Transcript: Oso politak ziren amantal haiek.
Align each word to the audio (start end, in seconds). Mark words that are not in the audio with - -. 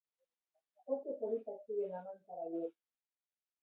Oso 0.95 1.13
politak 1.21 1.69
ziren 1.69 1.95
amantal 2.01 2.45
haiek. 2.49 2.85